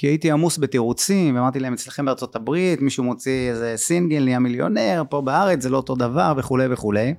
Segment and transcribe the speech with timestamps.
[0.00, 5.02] כי הייתי עמוס בתירוצים, ואמרתי להם אצלכם בארצות הברית, מישהו מוציא איזה סינגל, נהיה מיליונר,
[5.10, 7.14] פה בארץ זה לא אותו דבר וכולי וכולי.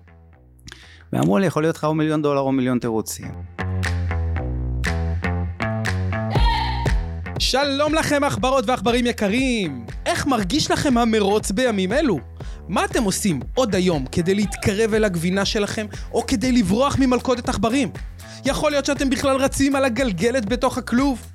[1.13, 3.31] ואמרו לי, יכול להיות לך או מיליון דולר או מיליון תירוצים.
[7.39, 9.85] שלום לכם עכברות ועכברים יקרים!
[10.05, 12.19] איך מרגיש לכם המרוץ בימים אלו?
[12.67, 17.91] מה אתם עושים עוד היום כדי להתקרב אל הגבינה שלכם, או כדי לברוח ממלכודת עכברים?
[18.45, 21.27] יכול להיות שאתם בכלל רצים על הגלגלת בתוך הכלוב?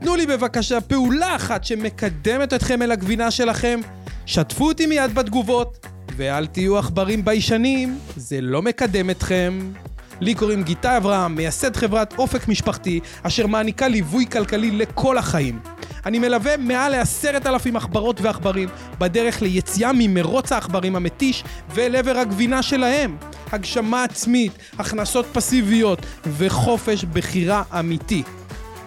[0.00, 3.80] תנו לי בבקשה פעולה אחת שמקדמת אתכם אל הגבינה שלכם,
[4.26, 9.72] שתפו אותי מיד בתגובות, ואל תהיו עכברים ביישנים, זה לא מקדם אתכם.
[10.20, 15.58] לי קוראים גיטה אברהם, מייסד חברת אופק משפחתי, אשר מעניקה ליווי כלכלי לכל החיים.
[16.06, 22.62] אני מלווה מעל לעשרת אלפים עכברות ועכברים בדרך ליציאה ממרוץ העכברים המתיש ואל עבר הגבינה
[22.62, 23.16] שלהם.
[23.52, 28.22] הגשמה עצמית, הכנסות פסיביות וחופש בחירה אמיתי.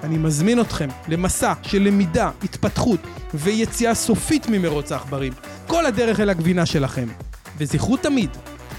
[0.03, 2.99] אני מזמין אתכם למסע של למידה, התפתחות
[3.33, 5.33] ויציאה סופית ממרוץ העכברים.
[5.67, 7.07] כל הדרך אל הגבינה שלכם.
[7.57, 8.29] וזכרו תמיד,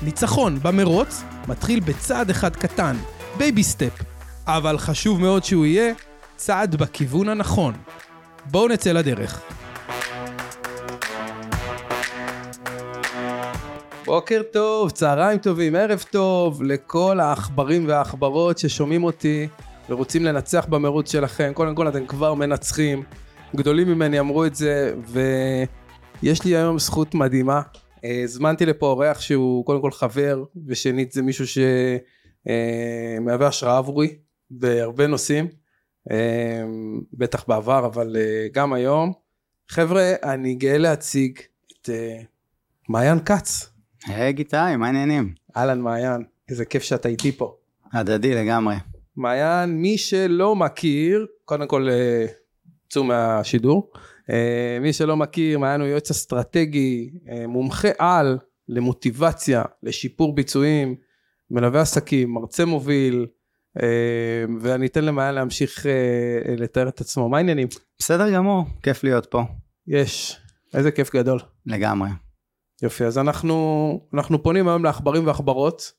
[0.03, 2.97] ניצחון במרוץ מתחיל בצעד אחד קטן,
[3.39, 3.93] baby step,
[4.47, 5.95] אבל חשוב מאוד שהוא יהיה
[6.37, 7.75] צעד בכיוון הנכון.
[8.51, 9.43] בואו נצא לדרך.
[14.05, 19.49] בוקר טוב, צהריים טובים, ערב טוב לכל העכברים והעכברות ששומעים אותי
[19.89, 21.53] ורוצים לנצח במרוץ שלכם.
[21.55, 23.03] קודם כל אתם כבר מנצחים,
[23.57, 24.95] גדולים ממני אמרו את זה,
[26.23, 27.63] ויש לי היום זכות מדהימה.
[28.05, 31.45] אה, הזמנתי לפה אורח שהוא קודם כל חבר, ושנית זה מישהו
[32.47, 34.15] שמהווה השראה עבורי
[34.51, 35.51] בהרבה נושאים, אה,
[37.13, 39.13] בטח בעבר, אבל אה, גם היום.
[39.69, 41.39] חבר'ה, אני גאה להציג
[41.73, 41.91] את
[42.89, 43.71] מעיין כץ.
[44.07, 45.35] היי גיטאי, מה העניינים?
[45.57, 47.57] אהלן מעיין, איזה כיף שאתה איתי פה.
[47.93, 48.75] הדדי לגמרי.
[49.17, 51.89] מעיין, מי שלא מכיר, קודם כל
[52.89, 53.93] צאו מהשידור.
[54.81, 57.11] מי שלא מכיר, מעיין הוא יועץ אסטרטגי,
[57.49, 60.95] מומחה על למוטיבציה, לשיפור ביצועים,
[61.51, 63.27] מלווה עסקים, מרצה מוביל,
[64.61, 65.87] ואני אתן למעיין להמשיך
[66.59, 67.29] לתאר את עצמו.
[67.29, 67.69] מה העניינים?
[67.99, 69.43] בסדר גמור, כיף להיות פה.
[69.87, 70.41] יש,
[70.75, 71.41] איזה כיף גדול.
[71.67, 72.09] לגמרי.
[72.83, 75.93] יופי, אז אנחנו, אנחנו פונים היום לעכברים ועכברות.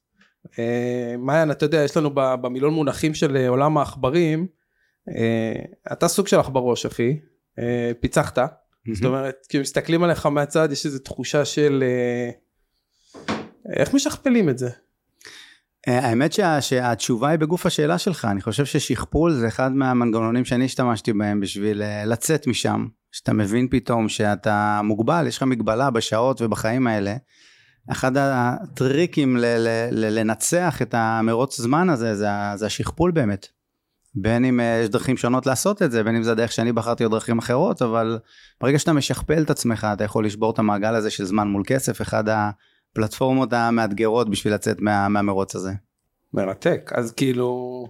[1.19, 4.47] מעיין, אתה יודע, יש לנו במילון מונחים של עולם העכברים,
[5.91, 7.19] אתה סוג של עכברוש, אחי.
[7.99, 8.39] פיצחת,
[8.93, 11.83] זאת אומרת, כשמסתכלים עליך מהצד יש איזו תחושה של
[13.75, 14.69] איך משכפלים את זה?
[15.87, 21.13] האמת שה, שהתשובה היא בגוף השאלה שלך, אני חושב ששכפול זה אחד מהמנגנונים שאני השתמשתי
[21.13, 27.15] בהם בשביל לצאת משם, שאתה מבין פתאום שאתה מוגבל, יש לך מגבלה בשעות ובחיים האלה.
[27.91, 33.47] אחד הטריקים ל- ל- ל- לנצח את המרוץ זמן הזה זה, זה השכפול באמת.
[34.15, 37.09] בין אם יש דרכים שונות לעשות את זה, בין אם זה הדרך שאני בחרתי או
[37.09, 38.19] דרכים אחרות, אבל
[38.61, 42.01] ברגע שאתה משכפל את עצמך, אתה יכול לשבור את המעגל הזה של זמן מול כסף,
[42.01, 42.23] אחד
[42.91, 45.71] הפלטפורמות המאתגרות בשביל לצאת מה, מהמרוץ הזה.
[46.33, 47.85] מרתק, אז כאילו,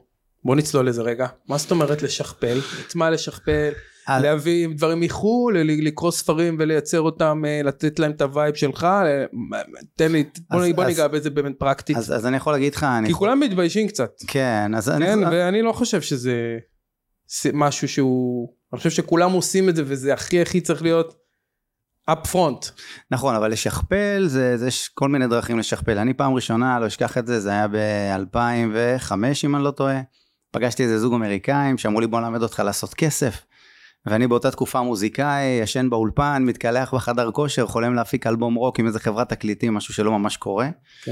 [0.46, 1.28] בוא נצלול לזה רגע.
[1.48, 2.60] מה זאת אומרת לשכפל?
[2.88, 3.70] את מה לשכפל?
[4.06, 4.22] על...
[4.22, 8.88] להביא דברים מחו"ל, לקרוא ספרים ולייצר אותם, לתת להם את ה vibe שלך,
[9.96, 11.98] תן לי, בוא, אז, בוא אז, ניגע בזה באמת פרקטית.
[11.98, 13.14] אז, אז אני יכול להגיד לך, כי אני...
[13.14, 14.12] כולם מתביישים קצת.
[14.28, 15.36] כן, אז כן, אני...
[15.36, 16.58] ואני לא חושב שזה
[17.54, 21.21] משהו שהוא, אני חושב שכולם עושים את זה וזה הכי הכי צריך להיות
[22.10, 22.72] up front.
[23.12, 25.98] נכון, אבל לשכפל, זה, זה יש כל מיני דרכים לשכפל.
[25.98, 29.14] אני פעם ראשונה, לא אשכח את זה, זה היה ב-2005
[29.44, 30.02] אם אני לא טועה.
[30.52, 33.42] פגשתי איזה זוג אמריקאים שאמרו לי בוא נלמד אותך לעשות כסף.
[34.06, 39.00] ואני באותה תקופה מוזיקאי, ישן באולפן, מתקלח בחדר כושר, חולם להפיק אלבום רוק עם איזה
[39.00, 40.70] חברת תקליטים, משהו שלא ממש קורה.
[41.04, 41.10] Okay.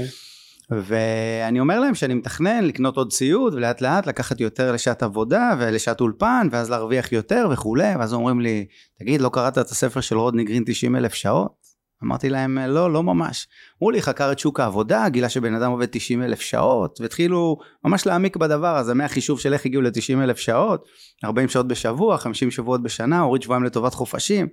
[0.70, 6.00] ואני אומר להם שאני מתכנן לקנות עוד ציוד ולאט לאט לקחת יותר לשעת עבודה ולשעת
[6.00, 8.66] אולפן ואז להרוויח יותר וכולי ואז אומרים לי
[8.98, 11.60] תגיד לא קראת את הספר של רודני גרין 90 אלף שעות?
[12.04, 13.48] אמרתי להם לא לא ממש.
[13.82, 18.06] אמרו לי חקר את שוק העבודה גילה שבן אדם עובד 90 אלף שעות והתחילו ממש
[18.06, 20.84] להעמיק בדבר הזה מהחישוב של איך הגיעו ל-90 אלף שעות
[21.24, 24.48] 40 שעות בשבוע 50 שבועות בשנה הוריד שבועיים לטובת חופשים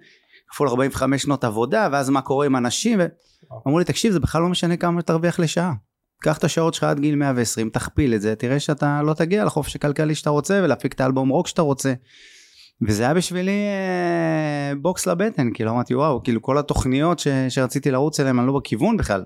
[0.48, 3.00] כפול 45 שנות עבודה ואז מה קורה עם אנשים
[3.68, 5.74] אמרו לי תקשיב זה בכלל לא משנה כמה תרוויח לשעה
[6.22, 9.76] קח את השעות שלך עד גיל 120, תכפיל את זה, תראה שאתה לא תגיע לחופש
[9.76, 11.94] הכלכלי שאתה רוצה ולהפיק את האלבום רוק שאתה רוצה.
[12.82, 18.20] וזה היה בשבילי אה, בוקס לבטן, כאילו אמרתי וואו, כאילו כל התוכניות ש, שרציתי לרוץ
[18.20, 19.24] אליהן אני לא בכיוון בכלל.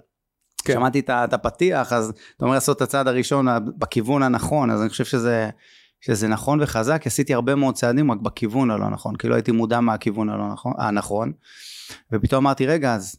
[0.64, 0.74] כן.
[0.74, 3.48] שמעתי את, הפתיח, אז אתה אומר לעשות את הצעד הראשון
[3.78, 5.50] בכיוון הנכון, אז אני חושב שזה,
[6.02, 10.30] שזה נכון וחזק, עשיתי הרבה מאוד צעדים רק בכיוון הלא נכון, כאילו הייתי מודע מהכיוון
[10.30, 11.32] הלא נכון, הנכון,
[12.12, 13.16] ופתאום אמרתי רגע, אז,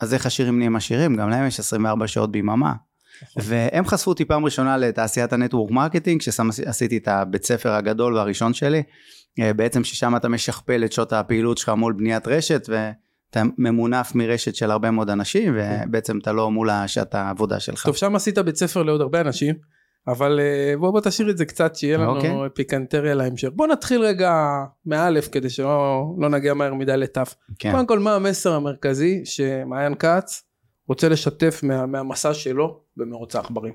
[0.00, 1.16] אז איך העשירים נהיים עשירים?
[1.16, 2.72] גם להם יש 24 שעות ביממה.
[3.22, 3.42] נכון.
[3.46, 8.54] והם חשפו אותי פעם ראשונה לתעשיית ה network marketing, כשעשיתי את הבית ספר הגדול והראשון
[8.54, 8.82] שלי,
[9.40, 14.54] אה, בעצם ששם אתה משכפל את שעות הפעילות שלך מול בניית רשת, ואתה ממונף מרשת
[14.54, 17.84] של הרבה מאוד אנשים, ובעצם אתה לא מול השעת העבודה שלך.
[17.86, 19.54] טוב, שם עשית בית ספר לעוד הרבה אנשים,
[20.08, 22.30] אבל אה, בוא בוא תשאיר את זה קצת, שיהיה לנו אוקיי.
[22.54, 23.48] פיקנטריה להמשך.
[23.52, 24.34] בוא נתחיל רגע
[24.86, 27.34] מאלף, כדי שלא לא נגיע מהר מדי לתף.
[27.58, 27.72] כן.
[27.72, 30.42] קודם כל, מה המסר המרכזי שמעיין כץ
[30.88, 33.74] רוצה לשתף מה, מהמסע שלו במרוץ העכברים?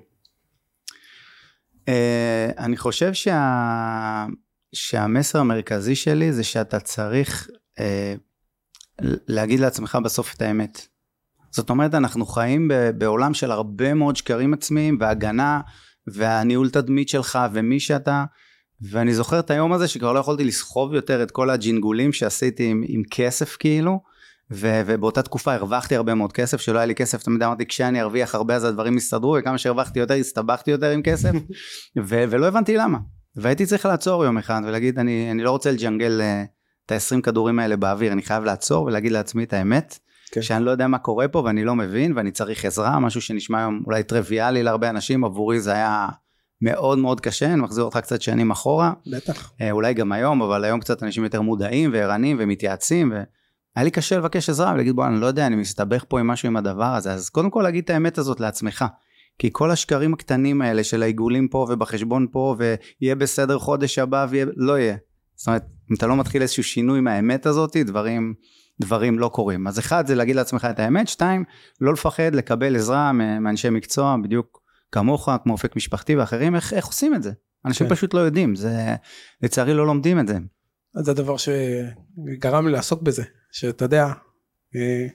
[1.88, 4.26] אה, אני חושב שה...
[4.74, 8.16] שהמסר המרכזי שלי זה שאתה צריך אה,
[9.28, 10.88] להגיד לעצמך בסוף את האמת.
[11.52, 15.62] זאת אומרת, אנחנו חיים בעולם של הרבה מאוד שקרים עצמיים והגנה
[16.08, 18.26] והניהול תדמית שלך ומי שאתה.
[18.82, 22.84] ואני זוכר את היום הזה שכבר לא יכולתי לסחוב יותר את כל הג'ינגולים שעשיתי עם,
[22.88, 24.00] עם כסף כאילו.
[24.52, 28.36] ו- ובאותה תקופה הרווחתי הרבה מאוד כסף, שלא היה לי כסף, תמיד אמרתי כשאני ארוויח
[28.36, 31.32] הרבה אז הדברים יסתדרו, וכמה שהרווחתי יותר הסתבכתי יותר עם כסף,
[32.08, 32.98] ו- ולא הבנתי למה.
[33.36, 36.44] והייתי צריך לעצור יום אחד ולהגיד אני, אני לא רוצה לג'נגל אה,
[36.86, 40.00] את ה-20 כדורים האלה באוויר, אני חייב לעצור ולהגיד לעצמי את האמת,
[40.32, 40.42] כן.
[40.42, 43.84] שאני לא יודע מה קורה פה ואני לא מבין ואני צריך עזרה, משהו שנשמע היום
[43.86, 46.08] אולי טריוויאלי להרבה אנשים, עבורי זה היה
[46.62, 49.52] מאוד מאוד קשה, אני מחזיר אותך קצת שנים אחורה, בטח.
[49.62, 53.14] אה, אולי גם היום, אבל היום קצת אנשים יותר מודעים וערניים ומתייעצים,
[53.76, 56.48] והיה לי קשה לבקש עזרה ולהגיד בוא אני לא יודע, אני מסתבך פה עם משהו
[56.48, 58.86] עם הדבר הזה, אז קודם כל להגיד את האמת הזאת לעצמך.
[59.40, 64.46] כי כל השקרים הקטנים האלה של העיגולים פה ובחשבון פה ויהיה בסדר חודש הבא ויהיה,
[64.56, 64.96] לא יהיה.
[65.36, 68.34] זאת אומרת, אם אתה לא מתחיל איזשהו שינוי מהאמת הזאת, דברים,
[68.82, 69.68] דברים לא קורים.
[69.68, 71.44] אז אחד זה להגיד לעצמך את האמת, שתיים,
[71.82, 74.62] לא לפחד לקבל עזרה מאנשי מקצוע, בדיוק
[74.92, 77.32] כמוך, כמו אופק משפחתי ואחרים, איך, איך עושים את זה?
[77.66, 77.96] אנשים כן.
[77.96, 78.96] פשוט לא יודעים, זה,
[79.42, 80.38] לצערי לא לומדים את זה.
[81.04, 84.06] זה הדבר שגרם לי לעסוק בזה, שאתה יודע,
[84.76, 85.08] אה,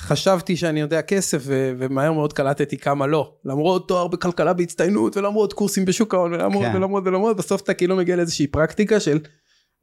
[0.00, 5.52] חשבתי שאני יודע כסף ו- ומהר מאוד קלטתי כמה לא, למרות תואר בכלכלה בהצטיינות ולמרות
[5.52, 6.76] קורסים בשוק ההון ולמרות כן.
[6.76, 9.18] ולמרות ולמרות, בסוף אתה כאילו מגיע לאיזושהי פרקטיקה של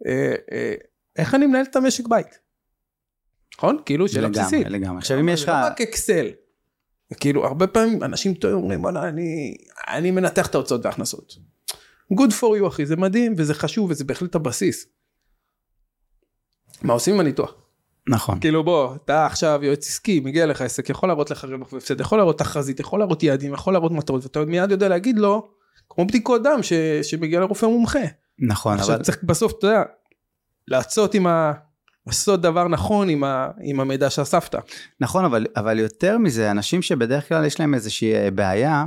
[0.07, 0.73] אה, אה,
[1.15, 2.39] איך אני מנהל את המשק בית.
[3.57, 3.77] נכון?
[3.85, 4.67] כאילו שאלה לגמרי, בסיסית.
[4.67, 4.97] לגמרי.
[4.97, 5.45] עכשיו אם יש לך...
[5.47, 6.27] זה לא רק אקסל.
[7.19, 11.33] כאילו הרבה פעמים אנשים טועים אומרים וואלה אני אני מנתח את ההוצאות וההכנסות.
[12.13, 14.85] good for you אחי זה מדהים וזה חשוב וזה בהחלט הבסיס.
[16.81, 17.53] מה עושים עם הניתוח?
[18.09, 18.39] נכון.
[18.39, 22.17] כאילו בוא אתה עכשיו יועץ עסקי מגיע לך עסק יכול להראות לך רווח והפסד יכול
[22.17, 25.49] להראות תחזית יכול להראות יעדים יכול להראות מטרות ואתה מיד יודע להגיד לו
[25.89, 27.99] כמו בדיקות דם ש, שמגיע לרופא מומחה.
[28.39, 29.03] נכון, עכשיו אבל...
[29.03, 29.83] צריך בסוף אתה יודע
[30.67, 31.53] לעשות עם ה...
[32.07, 34.55] לעשות דבר נכון עם, ה, עם המידע שאספת.
[34.99, 38.85] נכון, אבל, אבל יותר מזה, אנשים שבדרך כלל יש להם איזושהי אה, בעיה,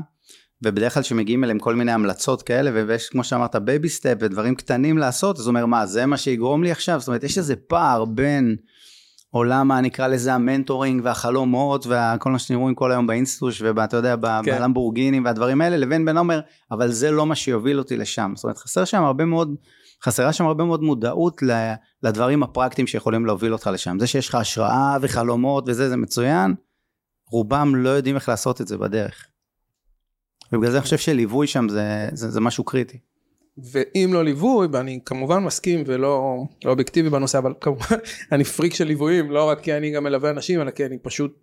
[0.64, 4.98] ובדרך כלל שמגיעים אליהם כל מיני המלצות כאלה, ויש כמו שאמרת baby step ודברים קטנים
[4.98, 7.00] לעשות, אז הוא אומר מה זה מה שיגרום לי עכשיו?
[7.00, 8.56] זאת אומרת יש איזה פער בין
[9.30, 14.14] עולם ה- נקרא לזה המנטורינג והחלומות וכל מה שאתם רואים כל היום באינסטוש ואתה יודע
[14.44, 14.58] כן.
[14.58, 16.40] בלמבורגינים והדברים האלה, לבין בן אומר
[16.70, 18.32] אבל זה לא מה שיוביל אותי לשם.
[18.36, 19.54] זאת אומרת חסר שם הרבה מאוד,
[20.04, 21.42] חסרה שם הרבה מאוד מודעות
[22.02, 23.98] לדברים הפרקטיים שיכולים להוביל אותך לשם.
[23.98, 26.54] זה שיש לך השראה וחלומות וזה זה מצוין,
[27.30, 29.26] רובם לא יודעים איך לעשות את זה בדרך.
[30.52, 31.82] ובגלל זה אני חושב שליווי שם זה,
[32.12, 32.98] זה, זה משהו קריטי.
[33.58, 37.96] ואם לא ליווי ואני כמובן מסכים ולא לא אובייקטיבי בנושא אבל כמובן
[38.32, 41.38] אני פריק של ליוויים לא רק כי אני גם מלווה אנשים אלא כי אני פשוט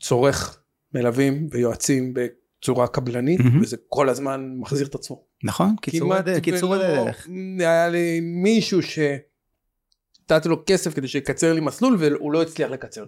[0.00, 0.58] צורך
[0.94, 3.60] מלווים ויועצים בצורה קבלנית מהמם.
[3.62, 5.22] וזה כל הזמן מחזיר את עצמו.
[5.44, 5.74] נכון?
[5.80, 7.26] קיצור הדרך.
[7.28, 7.64] ולא-.
[7.64, 13.04] היה לי מישהו שנתתי לו כסף כדי שיקצר לי מסלול והוא לא הצליח לקצר.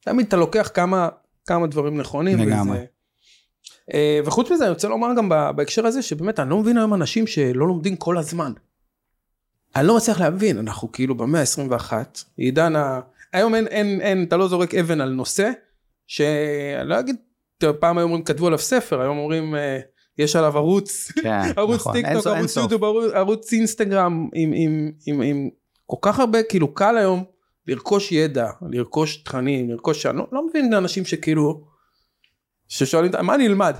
[0.00, 1.08] תמיד אתה לוקח כמה
[1.46, 2.38] כמה דברים נכונים.
[2.38, 2.76] לגמרי.
[2.78, 2.86] וזה-
[4.24, 7.66] וחוץ מזה אני רוצה לומר גם בהקשר הזה שבאמת אני לא מבין היום אנשים שלא
[7.66, 8.52] לומדים כל הזמן.
[9.76, 11.92] אני לא מצליח להבין אנחנו כאילו במאה ה-21
[12.36, 13.00] עידן ה...
[13.32, 15.50] היום אין אין אין אתה לא זורק אבן על נושא
[16.06, 17.16] שאני לא אגיד
[17.80, 19.78] פעם היו אומרים כתבו עליו ספר היום אומרים אה,
[20.18, 21.92] יש עליו ערוץ כן, ערוץ נכון.
[21.92, 22.56] טיק טוק ערוץ.
[22.56, 25.48] יוטיוב ערוץ- ערוץ אינסטגרם עם עם עם עם
[25.86, 27.24] כל כך הרבה כאילו קל היום
[27.66, 31.75] לרכוש ידע לרכוש תכנים לרכוש אני לא, לא מבין אנשים שכאילו
[32.68, 33.76] ששואלים מה אני אלמד.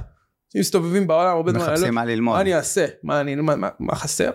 [0.58, 2.34] מסתובבים בעולם הרבה זמן, אני לא- מחפשים מה ללמוד.
[2.34, 4.30] מה אני אעשה מה אני אלמד מה- מה חסר.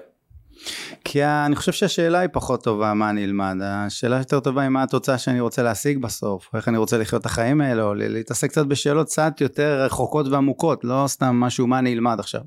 [1.03, 4.83] כי אני חושב שהשאלה היא פחות טובה מה אני אלמד, השאלה יותר טובה היא מה
[4.83, 8.65] התוצאה שאני רוצה להשיג בסוף, איך אני רוצה לחיות את החיים האלה, או להתעסק קצת
[8.65, 12.41] בשאלות קצת יותר רחוקות ועמוקות, לא סתם משהו מה אני אלמד עכשיו.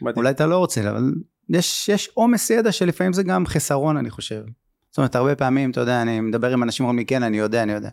[0.00, 0.16] מדהים.
[0.16, 1.12] אולי אתה לא רוצה, אבל
[1.48, 4.42] יש יש עומס ידע שלפעמים זה גם חסרון אני חושב.
[4.90, 7.62] זאת אומרת הרבה פעמים אתה יודע אני מדבר עם אנשים אומרים לי כן אני יודע
[7.62, 7.88] אני יודע.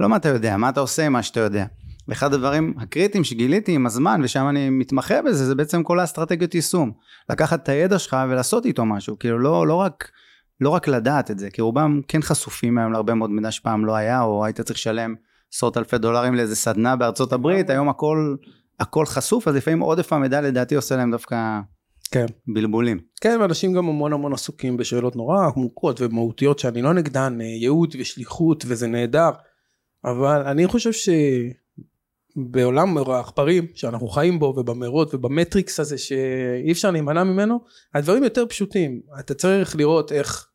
[0.00, 1.64] לא מה אתה יודע מה אתה עושה עם מה שאתה יודע.
[2.08, 6.92] ואחד הדברים הקריטיים שגיליתי עם הזמן ושם אני מתמחה בזה זה בעצם כל האסטרטגיות יישום.
[7.30, 10.10] לקחת את הידע שלך ולעשות איתו משהו כאילו לא לא רק
[10.60, 13.94] לא רק לדעת את זה כי רובם כן חשופים היום להרבה מאוד מידע שפעם לא
[13.94, 15.14] היה או היית צריך לשלם
[15.54, 18.36] עשרות אלפי דולרים לאיזה סדנה בארצות הברית היום הכל
[18.80, 21.60] הכל חשוף אז לפעמים עודף המידע לדעתי עושה להם דווקא
[22.10, 22.26] כן.
[22.46, 22.98] בלבולים.
[23.20, 27.94] כן, ואנשים גם המון המון עסוקים בשאלות נורא עמוקות ומהותיות שאני לא נגדן, אה, ייעוד
[27.98, 29.30] ושליחות וזה נהדר,
[30.04, 30.92] אבל אני חושב
[32.38, 37.60] שבעולם העכברים שאנחנו חיים בו ובמרוץ ובמטריקס הזה שאי אפשר להימנע ממנו,
[37.94, 39.00] הדברים יותר פשוטים.
[39.20, 40.48] אתה צריך לראות איך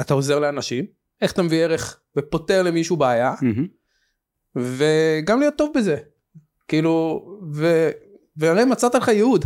[0.00, 0.86] אתה עוזר לאנשים,
[1.22, 3.66] איך אתה מביא ערך ופותר למישהו בעיה, מהמם.
[4.56, 5.96] וגם להיות טוב בזה.
[6.68, 7.24] כאילו,
[7.54, 7.90] ו...
[8.36, 9.44] והרי מצאת לך ייעוד.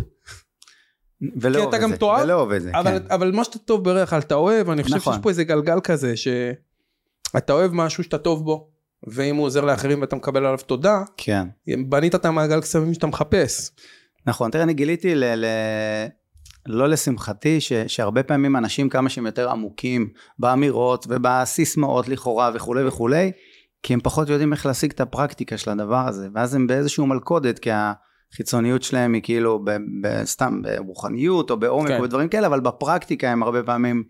[1.36, 3.06] ולא כי אוהב אתה את גם זה, תאהב, ולא אוהב את זה, אבל, כן.
[3.10, 5.12] אבל מה שאתה טוב בדרך כלל אתה אוהב, אני חושב נכון.
[5.12, 8.70] שיש פה איזה גלגל כזה, שאתה אוהב משהו שאתה טוב בו,
[9.06, 11.48] ואם הוא עוזר לאחרים ואתה מקבל עליו תודה, כן.
[11.88, 13.70] בנית את המעגל קסמים שאתה מחפש.
[14.26, 15.46] נכון, תראה, אני גיליתי, ל, ל,
[16.66, 20.08] לא לשמחתי, ש, שהרבה פעמים אנשים כמה שהם יותר עמוקים
[20.38, 23.32] באמירות ובסיסמאות לכאורה וכולי וכולי,
[23.82, 27.58] כי הם פחות יודעים איך להשיג את הפרקטיקה של הדבר הזה, ואז הם באיזשהו מלכודת,
[27.58, 27.70] כי
[28.32, 29.70] החיצוניות שלהם היא כאילו ב,
[30.02, 32.00] ב, סתם ברוחניות או בעומק כן.
[32.02, 34.04] ודברים כאלה, אבל בפרקטיקה הם הרבה פעמים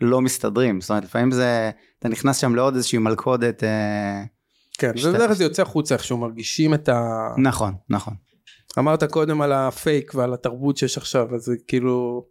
[0.00, 4.22] לא מסתדרים, זאת אומרת לפעמים זה, אתה נכנס שם לעוד איזושהי מלכודת, אה,
[4.78, 7.28] כן, שאתה- ובדרך כלל זה יוצא החוצה איכשהו, מרגישים את ה...
[7.38, 8.14] נכון, נכון.
[8.78, 12.24] אמרת קודם על הפייק ועל התרבות שיש עכשיו, אז זה כאילו...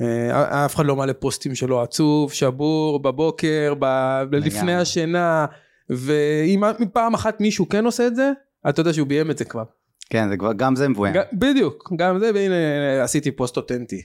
[0.00, 3.84] אה, אף אחד לא מעלה פוסטים שלו עצוב, שבור, בבוקר, ב...
[4.32, 4.74] לפני.
[4.74, 5.46] השינה,
[5.90, 8.30] ואם פעם אחת מישהו כן עושה את זה,
[8.68, 9.64] אתה יודע שהוא ביים את זה כבר.
[10.10, 11.14] כן, זה כבר, גם זה מבוים.
[11.14, 12.54] ג- בדיוק, גם זה, והנה
[13.04, 14.02] עשיתי פוסט אותנטי.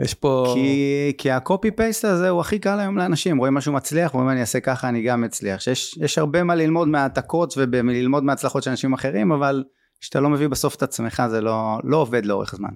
[0.00, 0.52] יש פה...
[0.54, 4.40] כי, כי הקופי פייסט הזה הוא הכי קל היום לאנשים, רואים משהו מצליח ואומרים אני
[4.40, 5.60] אעשה ככה אני גם אצליח.
[5.60, 9.64] שיש יש הרבה מה ללמוד מהעתקות וללמוד מההצלחות של אנשים אחרים, אבל
[10.00, 12.70] כשאתה לא מביא בסוף את עצמך זה לא, לא עובד לאורך זמן.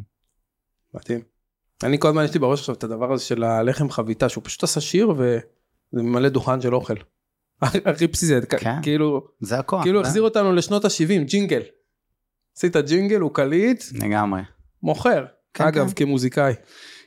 [0.94, 1.20] מדהים.
[1.82, 4.62] אני כל הזמן יש לי בראש עכשיו את הדבר הזה של הלחם חביתה, שהוא פשוט
[4.62, 5.40] עשה שיר וזה
[5.92, 6.94] ממלא דוכן של אוכל.
[7.62, 8.82] הכי בסיסי, כן.
[8.82, 9.82] כאילו, זה הכוח.
[9.82, 11.62] כאילו החזיר אותנו לשנות ה-70, ג'ינגל.
[12.56, 14.40] עשית ג'ינגל, הוא קליט, לגמרי.
[14.82, 15.24] מוכר.
[15.54, 16.04] כן, אגב, כן.
[16.04, 16.54] כמוזיקאי.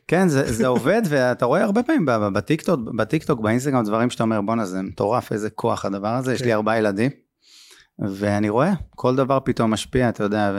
[0.07, 4.65] כן זה, זה עובד ואתה רואה הרבה פעמים בטיקטוק, בטיקטוק באינסטגרם דברים שאתה אומר בואנה
[4.65, 6.45] זה מטורף איזה כוח הדבר הזה, יש כן.
[6.45, 7.11] לי ארבעה ילדים.
[7.99, 10.53] ואני רואה כל דבר פתאום משפיע אתה יודע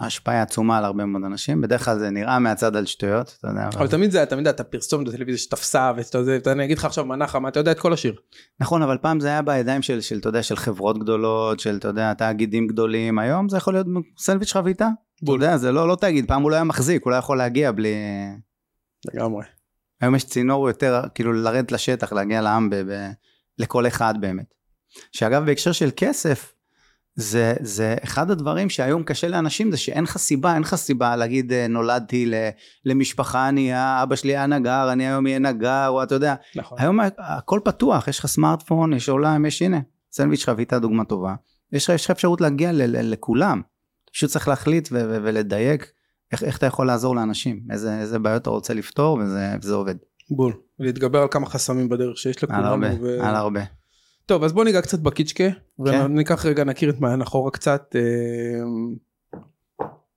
[0.00, 3.68] וההשפעה עצומה על הרבה מאוד אנשים בדרך כלל זה נראה מהצד על שטויות אתה יודע
[3.74, 7.04] אבל תמיד זה תמיד היה את הפרסומת בטלוויזיה שתפסה, ואתה יודע, אני אגיד לך עכשיו
[7.04, 8.14] מנחם, אתה יודע את כל השיר.
[8.60, 11.88] נכון, אבל פעם זה היה בידיים של, של, אתה יודע, של חברות גדולות, של, אתה
[11.88, 13.86] יודע, תאגידים גדולים, היום זה יכול להיות
[14.18, 14.88] סנדוויץ' חביתה.
[15.16, 15.42] אתה בול.
[15.42, 17.94] יודע, זה לא, לא תאגיד, פעם הוא לא היה מחזיק, הוא לא יכול להגיע בלי...
[19.14, 19.44] לגמרי.
[20.00, 23.10] היום יש צינור יותר, כאילו, לרדת לשטח, להגיע לעם, ב, ב,
[23.58, 24.54] לכל אחד באמת.
[25.12, 26.52] שאגב, בהקשר של כסף,
[27.16, 31.52] זה, זה אחד הדברים שהיום קשה לאנשים, זה שאין לך סיבה, אין לך סיבה להגיד,
[31.52, 32.32] אה, נולדתי
[32.84, 36.78] למשפחה ענייה, אבא שלי היה נגר, אני היום אהיה נגר, או אתה יודע, נכון.
[36.80, 39.80] היום הכל פתוח, יש לך סמארטפון, יש עולם, יש הנה,
[40.12, 41.34] סנדוויץ' חביתה דוגמה טובה.
[41.72, 43.62] יש לך אפשרות להגיע ל, ל, לכולם.
[44.12, 45.92] פשוט צריך להחליט ו, ו, ולדייק
[46.36, 49.94] איך, איך אתה יכול לעזור לאנשים, איזה, איזה בעיות אתה רוצה לפתור וזה, וזה עובד.
[50.30, 50.52] בול.
[50.78, 53.04] להתגבר על כמה חסמים בדרך שיש על הרבה, לכולנו.
[53.22, 53.60] ו- על הרבה.
[54.26, 55.44] טוב, אז בוא ניגע קצת בקיצ'קה,
[55.86, 56.02] כן.
[56.04, 57.96] וניקח רגע, נכיר את מעיין אחורה קצת.
[57.96, 58.00] אה,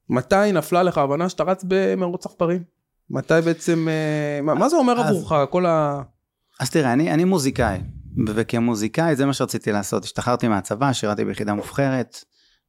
[0.10, 2.64] מתי נפלה לך ההבנה שאתה רץ במרוץ עכברים?
[3.10, 6.02] מתי בעצם, אה, מה מה זה אומר אז- עבורך, כל ה...
[6.60, 7.80] אז תראה, אני, אני מוזיקאי,
[8.28, 10.04] וכמוזיקאי זה מה שרציתי לעשות.
[10.04, 12.24] השתחררתי מהצבא, שירתי ביחידה מובחרת,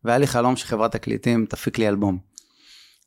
[0.04, 2.18] והיה לי חלום שחברת תקליטים תפיק לי אלבום.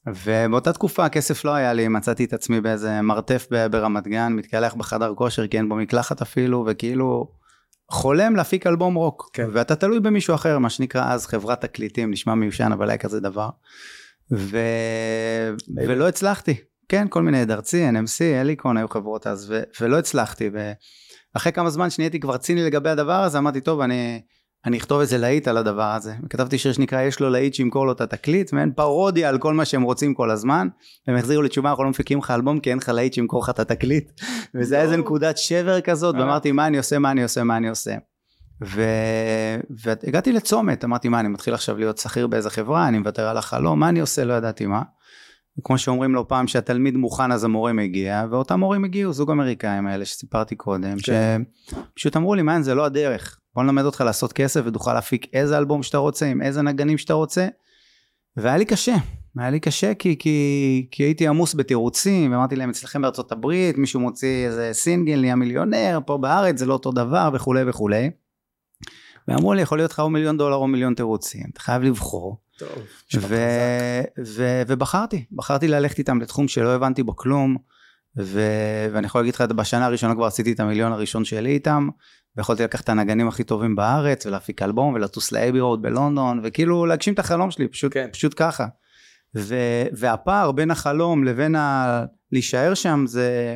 [0.07, 5.13] ובאותה תקופה הכסף לא היה לי, מצאתי את עצמי באיזה מרתף ברמת גן, מתקלח בחדר
[5.15, 7.31] כושר, כי אין בו מקלחת אפילו, וכאילו
[7.91, 9.29] חולם להפיק אלבום רוק.
[9.33, 9.47] כן.
[9.53, 13.49] ואתה תלוי במישהו אחר, מה שנקרא אז חברת תקליטים, נשמע מיושן, אבל היה כזה דבר.
[14.31, 14.57] ו...
[15.87, 16.55] ולא הצלחתי.
[16.89, 19.61] כן, כל מיני דרצי, NMC, אליקון, היו חברות אז, ו...
[19.81, 20.49] ולא הצלחתי.
[21.33, 24.21] ואחרי כמה זמן שנהייתי כבר ציני לגבי הדבר הזה, אמרתי, טוב, אני,
[24.65, 26.13] אני אכתוב איזה להיט על הדבר הזה.
[26.25, 29.65] וכתבתי שיר שנקרא, יש לו להיט שימכור לו את התקליט, מעין פרודיה על כל מה
[29.65, 30.67] שהם רוצים כל הזמן.
[31.07, 33.49] והם החזירו לי תשובה, אנחנו לא מפיקים לך אלבום, כי אין לך להיט שימכור לך
[33.49, 34.21] את התקליט.
[34.55, 36.21] וזה היה איזה נקודת שבר כזאת, אה.
[36.21, 37.95] ואמרתי, מה אני עושה, מה אני עושה, מה אני עושה.
[38.65, 38.83] ו...
[39.83, 43.79] והגעתי לצומת, אמרתי, מה, אני מתחיל עכשיו להיות שכיר באיזה חברה, אני מוותר על החלום,
[43.79, 44.81] מה אני עושה, לא ידעתי מה.
[45.63, 50.05] כמו שאומרים לו פעם שהתלמיד מוכן אז המורה מגיע ואותם מורים הגיעו זוג אמריקאים האלה
[50.05, 51.41] שסיפרתי קודם כן.
[51.93, 53.39] שפשוט אמרו לי מען זה לא הדרך.
[53.55, 57.13] בוא נלמד אותך לעשות כסף ותוכל להפיק איזה אלבום שאתה רוצה עם איזה נגנים שאתה
[57.13, 57.47] רוצה.
[58.37, 58.95] והיה לי קשה
[59.37, 63.99] היה לי קשה כי, כי, כי הייתי עמוס בתירוצים ואמרתי להם אצלכם בארצות הברית מישהו
[63.99, 68.09] מוציא איזה סינגל נהיה מיליונר פה בארץ זה לא אותו דבר וכולי וכולי.
[69.27, 72.69] ואמרו לי יכול להיות לך או מיליון דולר או מיליון תירוצים אתה חייב לבחור טוב,
[73.19, 77.57] ו- ו- ובחרתי, בחרתי ללכת איתם לתחום שלא הבנתי בו כלום,
[78.19, 81.89] ו- ואני יכול להגיד לך, בשנה הראשונה כבר עשיתי את המיליון הראשון שלי איתם,
[82.37, 87.13] ויכולתי לקחת את הנגנים הכי טובים בארץ, ולהפיק אלבום, ולטוס לאבי רוד בלונדון, וכאילו להגשים
[87.13, 88.09] את החלום שלי, פשוט, כן.
[88.11, 88.65] פשוט ככה.
[89.35, 93.55] ו- והפער בין החלום לבין ה- להישאר שם זה,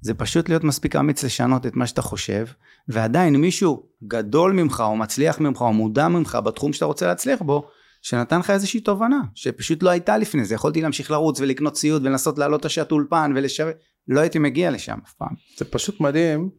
[0.00, 2.46] זה פשוט להיות מספיק אמיץ לשנות את מה שאתה חושב,
[2.88, 7.68] ועדיין מישהו גדול ממך או מצליח ממך או מודע ממך בתחום שאתה רוצה להצליח בו,
[8.08, 12.38] שנתן לך איזושהי תובנה שפשוט לא הייתה לפני זה, יכולתי להמשיך לרוץ ולקנות ציוד ולנסות
[12.38, 13.76] להעלות את השעת אולפן ולשווק,
[14.08, 15.34] לא הייתי מגיע לשם אף פעם.
[15.58, 16.50] זה פשוט מדהים,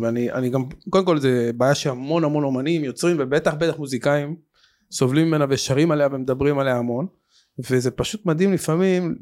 [0.00, 4.36] ואני אני גם, קודם כל זה בעיה שהמון המון אומנים, יוצרים ובטח בטח מוזיקאים
[4.92, 7.06] סובלים ממנה ושרים עליה ומדברים עליה המון,
[7.70, 9.18] וזה פשוט מדהים לפעמים,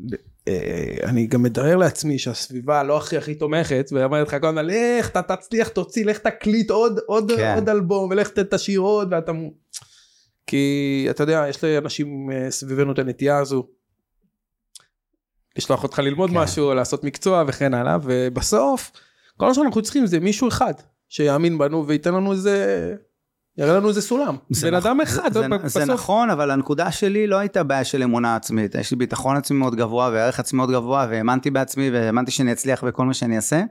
[0.49, 5.11] אה, אני גם מתאר לעצמי שהסביבה לא הכי הכי תומכת, ואומרת לך כל הזמן, לך
[5.11, 7.55] אתה תצליח תוציא, לך תקליט עוד, עוד, כן.
[7.55, 9.33] עוד אלבום, ולך תשאיר עוד, ואתה...
[10.47, 13.67] כי אתה יודע, יש לאנשים אה, סביבנו את הנטייה הזו.
[15.59, 16.37] לשלוח אותך ללמוד כן.
[16.37, 18.91] משהו, לעשות מקצוע וכן הלאה, ובסוף
[19.37, 20.75] כל מה שאנחנו צריכים זה מישהו אחד
[21.09, 22.95] שיאמין בנו וייתן לנו איזה,
[23.59, 24.37] יראה לנו איזה סולם.
[24.51, 25.69] זה בן נכ- אדם זה- אחד, זה, בסוף.
[25.85, 29.59] זה נכון אבל הנקודה שלי לא הייתה בעיה של אמונה עצמית יש לי ביטחון עצמי
[29.59, 33.63] מאוד גבוה וערך עצמי מאוד גבוה והאמנתי בעצמי והאמנתי שאני אצליח בכל מה שאני אעשה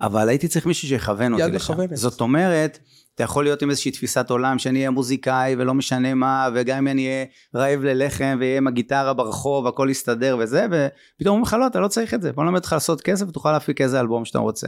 [0.00, 1.96] אבל הייתי צריך מישהו שיכוון אותי לשם מכוונת.
[1.96, 2.78] זאת אומרת
[3.14, 6.88] אתה יכול להיות עם איזושהי תפיסת עולם שאני אהיה מוזיקאי ולא משנה מה וגם אם
[6.88, 7.24] אני אהיה
[7.54, 11.88] רעב ללחם ואהיה עם הגיטרה ברחוב הכל יסתדר וזה ופתאום אומרים לך לא אתה לא
[11.88, 14.66] צריך את זה בוא נלמד אותך לעשות כסף ותוכל להפיק איזה אלבום שאתה רוצה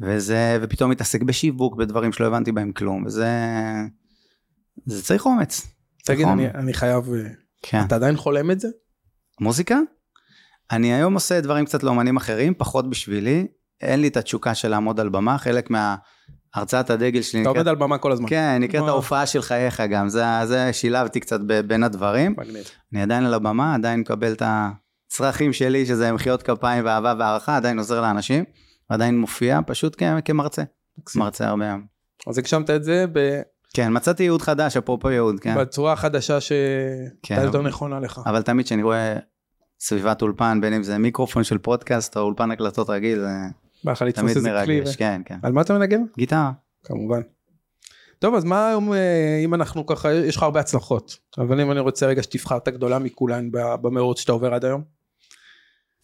[0.00, 3.28] וזה ופתאום מתעסק בשיווק בדברים שלא הבנתי בהם כלום וזה
[4.86, 5.66] זה צריך אומץ
[6.04, 6.26] תגיד.
[6.26, 7.28] אני, אני חייב, אה,
[7.62, 8.68] כן אתה עדיין חולם את זה?
[9.40, 9.78] מוזיקה
[10.70, 13.46] אני היום עושה דברים קצת לאומנים אחרים פחות בשבילי
[13.80, 17.68] אין לי את התשוקה של לעמוד על במה חלק מהרצאת הדגל שלי אתה נקראת, עומד
[17.68, 18.28] על במה כל הזמן.
[18.28, 18.88] כן נקראת מה?
[18.88, 22.64] ההופעה של חייך גם זה זה שילבתי קצת ב- בין הדברים מגניב.
[22.92, 27.78] אני עדיין על הבמה עדיין מקבל את הצרכים שלי שזה מחיאות כפיים ואהבה והערכה עדיין
[27.78, 28.44] עוזר לאנשים
[28.90, 30.62] ועדיין מופיע פשוט כ- כמרצה
[31.16, 31.82] מרצה הרבה היום.
[32.28, 33.40] אז הגשמת את זה ב-
[33.74, 36.66] כן מצאתי ייעוד חדש אפרופו ייעוד כן בצורה החדשה שהייתה
[37.22, 37.42] כן.
[37.44, 38.20] יותר נכונה לך.
[38.26, 39.16] אבל תמיד כשאני רואה
[39.80, 43.28] סביבת אולפן בין אם זה מיקרופון של פודקאסט או אולפן הקלטות רגיל זה
[43.84, 44.80] בא לתפוס איזה כלי.
[44.80, 46.02] מרגש ו- כן כן על מה אתה מנגן?
[46.18, 46.52] גיטרה
[46.84, 47.20] כמובן.
[48.18, 51.80] טוב אז מה היום אה, אם אנחנו ככה יש לך הרבה הצלחות אבל אם אני
[51.80, 54.82] רוצה רגע שתבחר את הגדולה מכולן ב- במרוץ שאתה עובר עד היום.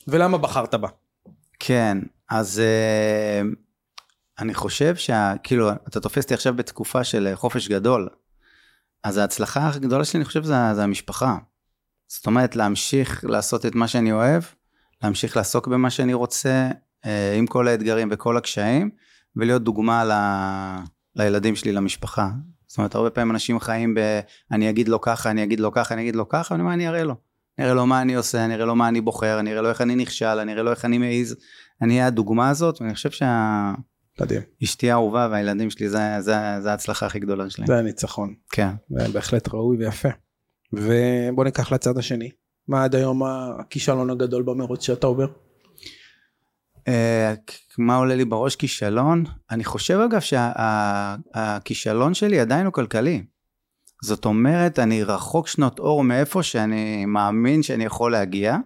[0.09, 0.89] ולמה בחרת בה?
[1.59, 1.99] כן
[2.31, 3.43] אז אה,
[4.39, 8.09] אני חושב שכאילו אתה תופס אותי עכשיו בתקופה של אה, חופש גדול
[9.05, 11.37] אז ההצלחה הכי גדולה שלי אני חושב זה, זה המשפחה.
[12.09, 14.43] זאת אומרת להמשיך לעשות את מה שאני אוהב
[15.03, 16.69] להמשיך לעסוק במה שאני רוצה
[17.39, 18.91] עם כל האתגרים וכל הקשיים
[19.37, 20.13] ולהיות דוגמה ל,
[21.17, 22.31] לילדים שלי למשפחה.
[22.67, 24.21] זאת אומרת הרבה פעמים אנשים חיים ב
[24.53, 26.89] אני אגיד לו ככה אני אגיד לו ככה אני אגיד לו ככה אני אומר אני
[26.89, 27.15] אראה לו.
[27.59, 29.69] אני אראה לו מה אני עושה אני אראה לו מה אני בוחר אני אראה לו
[29.69, 31.37] איך אני נכשל אני אראה לו איך אני מעז.
[31.83, 33.11] אני אהיה הדוגמה הזאת ואני חושב
[34.21, 34.41] מדהים.
[34.61, 37.67] שהאשתי האהובה והילדים שלי זה, זה, זה ההצלחה הכי גדולה שלי.
[37.67, 38.35] זה הניצחון.
[38.51, 38.69] כן.
[38.91, 40.09] זה בהחלט ראוי ויפה.
[40.73, 42.31] ובוא ניקח לצד השני.
[42.69, 45.27] מה עד היום הכישלון הגדול במרוץ שאתה עובר?
[47.79, 49.25] מה עולה לי בראש כישלון?
[49.51, 53.23] אני חושב אגב שהכישלון שלי עדיין הוא כלכלי.
[54.03, 58.57] זאת אומרת, אני רחוק שנות אור מאיפה שאני מאמין שאני יכול להגיע,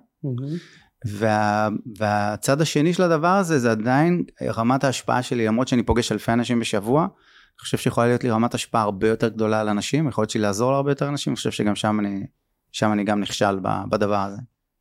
[1.07, 6.33] וה, והצד השני של הדבר הזה זה עדיין רמת ההשפעה שלי, למרות שאני פוגש אלפי
[6.33, 10.23] אנשים בשבוע, אני חושב שיכולה להיות לי רמת השפעה הרבה יותר גדולה על אנשים, יכול
[10.23, 12.27] להיות שלי לעזור להרבה יותר אנשים, אני חושב שגם שם אני,
[12.73, 13.59] שם אני גם נכשל
[13.91, 14.39] בדבר הזה.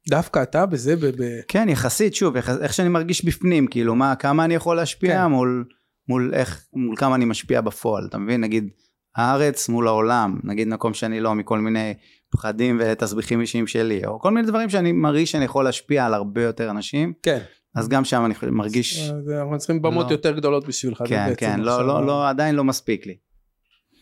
[0.10, 4.16] דווקא אתה בזה, ב- ב- כן, יחסית, שוב, יחס, איך שאני מרגיש בפנים, כאילו, מה,
[4.16, 5.26] כמה אני יכול להשפיע כן.
[5.26, 5.66] מול,
[6.08, 8.42] מול איך, מול כמה אני משפיע בפועל, אתה מבין?
[8.42, 8.70] נגיד,
[9.16, 11.94] הארץ מול העולם, נגיד מקום שאני לא, מכל מיני
[12.32, 16.44] פחדים ותסביכים אישיים שלי, או כל מיני דברים שאני מרגיש שאני יכול להשפיע על הרבה
[16.44, 17.40] יותר אנשים, כן.
[17.76, 20.12] אז גם שם אני מרגיש, אז אנחנו צריכים במות לא.
[20.12, 21.04] יותר גדולות בשבילך.
[21.08, 23.16] כן, כן, לא, לא, לא, עדיין לא מספיק לי.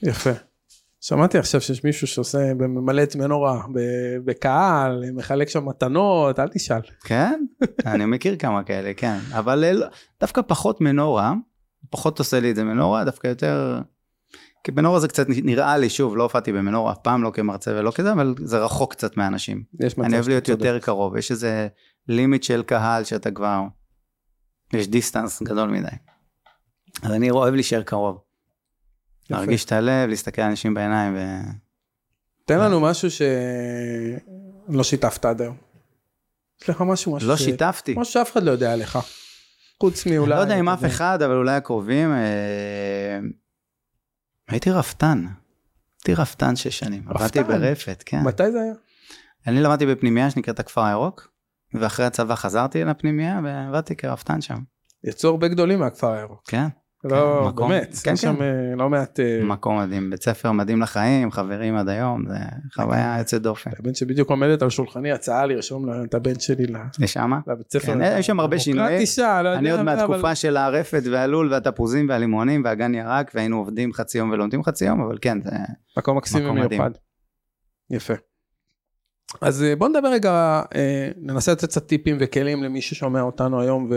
[0.04, 0.32] יפה.
[1.08, 3.62] שמעתי עכשיו שיש מישהו שעושה, ממלא את מנורה
[4.26, 6.82] בקהל, מחלק שם מתנות, אל תשאל.
[7.04, 7.44] כן?
[7.86, 9.18] אני מכיר כמה כאלה, כן.
[9.32, 9.88] אבל אה, לא-
[10.20, 11.34] דווקא פחות מנורה,
[11.90, 13.82] פחות עושה לי את זה מנורה, דווקא יותר...
[14.64, 17.92] כי מנורה זה קצת נראה לי, שוב, לא הופעתי במנורה אף פעם, לא כמרצה ולא
[17.92, 19.18] כזה, אבל זה רחוק קצת
[19.98, 20.48] מצב אני אוהב להיות.
[20.48, 21.68] יותר קרוב, יש איזה
[22.08, 23.62] לימיט של קהל שאתה כבר...
[24.74, 25.88] יש דיסטנס גדול מדי.
[27.04, 28.27] אז אני אוהב להישאר קרוב.
[29.30, 31.20] להרגיש את הלב, להסתכל על אנשים בעיניים ו...
[32.46, 35.58] תן לנו משהו שלא שיתפת עד היום.
[36.62, 37.96] יש לך משהו, משהו לא ש- שיתפתי.
[37.98, 39.00] משהו שאף אחד לא יודע עליך.
[39.80, 40.30] חוץ מאולי...
[40.30, 42.12] לא יודע אם אף אחד, אבל אולי הקרובים.
[42.12, 43.20] אה,
[44.48, 45.26] הייתי רפתן.
[45.98, 47.04] הייתי רפתן שש שנים.
[47.10, 47.60] עבדתי רפתן?
[47.60, 48.22] ברפת, כן.
[48.24, 48.74] מתי זה היה?
[49.48, 51.32] אני למדתי בפנימייה שנקראת הכפר הירוק,
[51.74, 54.58] ואחרי הצבא חזרתי לפנימייה ועבדתי כרפתן שם.
[55.04, 56.42] יצאו הרבה גדולים מהכפר הירוק.
[56.48, 56.68] כן.
[57.12, 58.42] לא, מקום- באמת, כן, יש שם כן.
[58.42, 59.20] אה, לא מעט...
[59.20, 62.36] אה, מקום מדהים, בית ספר מדהים לחיים, חברים עד היום, זה
[62.76, 63.72] חוויה יוצאת דופן.
[63.80, 66.66] הבן שבדיוק עומדת על שולחני הצעה לרשום את הבן שלי
[67.00, 67.40] לשמה?
[67.48, 67.94] לבית ספר.
[67.94, 69.02] כן, יש שם הרבה שינויים.
[69.44, 74.18] לא אני עוד אבל- מהתקופה של הרפת והלול והתפוזים והלימונים והגן ירק והיינו עובדים חצי
[74.18, 75.52] יום ולומדים חצי יום אבל כן זה
[75.98, 76.50] מקום מקסים.
[76.50, 76.92] ומיוחד.
[77.92, 78.14] יפה.
[79.42, 80.62] אז אה, בוא נדבר רגע,
[81.22, 83.90] ננסה לתת קצת טיפים וכלים למי ששומע אותנו היום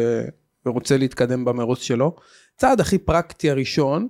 [0.67, 2.17] ורוצה להתקדם במרוץ שלו.
[2.61, 4.09] צעד הכי פרקטי הראשון,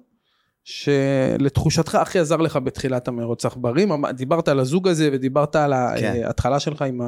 [0.65, 6.21] שלתחושתך הכי עזר לך בתחילת המרוץ עכברים, אמ- דיברת על הזוג הזה ודיברת על כן.
[6.25, 7.01] ההתחלה שלך עם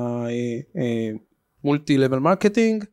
[1.65, 2.85] ה multi level marketing.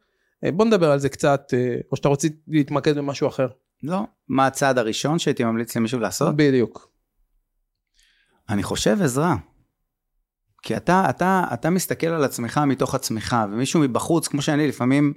[0.54, 3.48] בוא נדבר על זה קצת, אה, או שאתה רוצה להתמקד במשהו אחר.
[3.84, 6.92] לא מה הצעד הראשון שהייתי ממליץ למישהו לעשות בדיוק.
[8.50, 9.36] אני חושב עזרה.
[10.62, 15.14] כי אתה אתה אתה מסתכל על עצמך מתוך עצמך ומישהו מבחוץ כמו שאני לפעמים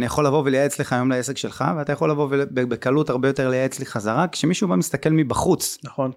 [0.00, 3.78] אני יכול לבוא ולייעץ לך היום לעסק שלך ואתה יכול לבוא ובקלות הרבה יותר לייעץ
[3.78, 6.10] לי חזרה כשמישהו בא מסתכל מבחוץ נכון.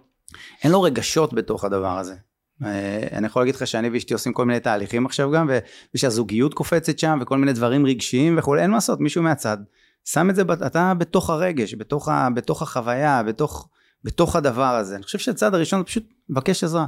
[0.63, 2.15] אין לו רגשות בתוך הדבר הזה.
[2.63, 5.49] אה, אני יכול להגיד לך שאני ואשתי עושים כל מיני תהליכים עכשיו גם,
[5.95, 9.57] ושהזוגיות קופצת שם, וכל מיני דברים רגשיים וכולי, אין מה לעשות, מישהו מהצד.
[10.05, 13.69] שם את זה, אתה בתוך הרגש, בתוך, ה- בתוך החוויה, בתוך,
[14.03, 14.95] בתוך הדבר הזה.
[14.95, 16.85] אני חושב שהצעד הראשון זה פשוט לבקש עזרה.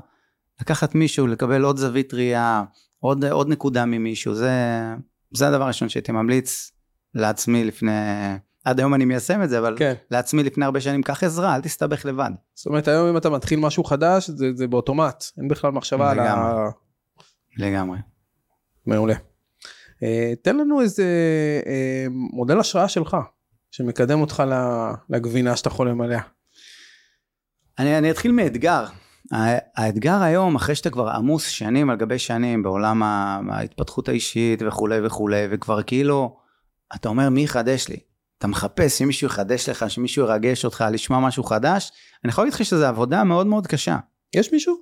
[0.61, 2.63] לקחת מישהו, לקבל עוד זווית ראייה,
[2.99, 4.51] עוד, עוד נקודה ממישהו, זה,
[5.33, 6.74] זה הדבר הראשון שהייתי ממליץ
[7.15, 7.91] לעצמי לפני,
[8.65, 9.93] עד היום אני מיישם את זה, אבל כן.
[10.11, 12.31] לעצמי לפני הרבה שנים, קח עזרה, אל תסתבך לבד.
[12.55, 16.19] זאת אומרת היום אם אתה מתחיל משהו חדש זה, זה באוטומט אין בכלל מחשבה על
[16.19, 16.23] ה...
[16.23, 16.71] לגמרי.
[17.57, 17.97] לגמרי.
[18.85, 19.13] מעולה.
[20.03, 21.03] אה, תן לנו איזה
[21.65, 23.17] אה, מודל השראה שלך
[23.71, 26.21] שמקדם אותך ל- לגבינה שאתה חולם עליה.
[27.79, 28.85] אני, אני אתחיל מאתגר.
[29.75, 33.03] האתגר היום, אחרי שאתה כבר עמוס שנים על גבי שנים בעולם
[33.51, 36.37] ההתפתחות האישית וכולי וכולי, וכבר כאילו,
[36.95, 37.97] אתה אומר מי יחדש לי?
[38.37, 41.91] אתה מחפש שמישהו יחדש לך, שמישהו ירגש אותך, לשמוע משהו חדש.
[42.23, 43.97] אני יכול להגיד לך שזו עבודה מאוד מאוד קשה.
[44.35, 44.75] יש מישהו